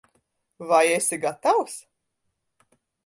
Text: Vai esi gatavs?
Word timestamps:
Vai 0.69 0.87
esi 0.93 1.19
gatavs? 1.25 1.77